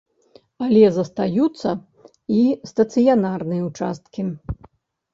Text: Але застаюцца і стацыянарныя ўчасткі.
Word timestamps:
Але 0.67 0.81
застаюцца 0.95 1.69
і 2.39 2.41
стацыянарныя 2.73 3.63
ўчасткі. 3.71 4.31